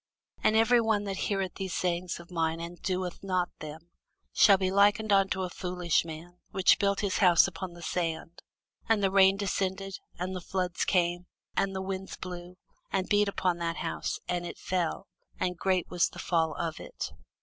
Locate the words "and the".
8.89-9.11, 10.17-10.41, 11.55-11.83